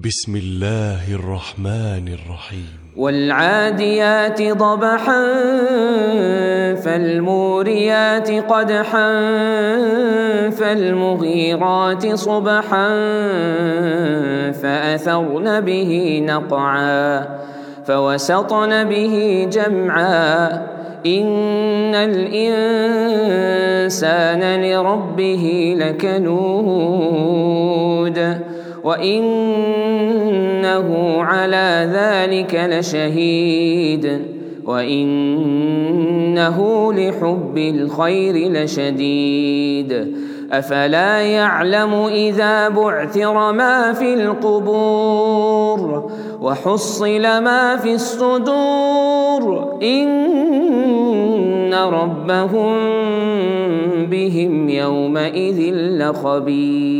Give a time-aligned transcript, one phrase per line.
[0.00, 5.24] بسم الله الرحمن الرحيم والعاديات ضبحا
[6.74, 9.12] فالموريات قدحا
[10.50, 12.88] فالمغيرات صبحا
[14.52, 17.28] فأثرن به نقعا
[17.86, 20.48] فوسطن به جمعا.
[21.06, 23.02] إن الإنسان
[24.62, 27.12] لربه لكنود.
[28.84, 30.78] وإنه
[31.22, 34.22] على ذلك لشهيد
[34.66, 36.58] وإنه
[36.92, 40.16] لحب الخير لشديد
[40.52, 52.78] أفلا يعلم إذا بعثر ما في القبور وحصل ما في الصدور إن ربهم
[54.06, 56.92] بهم يومئذ لخبير